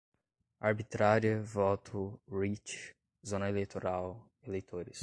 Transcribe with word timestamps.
arbitrária, 0.59 1.41
voto, 1.53 2.19
writ, 2.27 2.95
zona 3.23 3.49
eleitoral, 3.49 4.19
eleitores 4.43 4.99